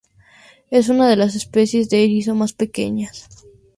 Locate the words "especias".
1.35-1.87